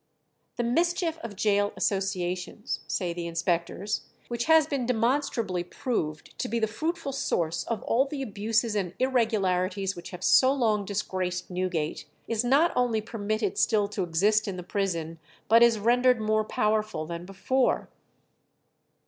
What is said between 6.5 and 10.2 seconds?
the fruitful source of all the abuses and irregularities which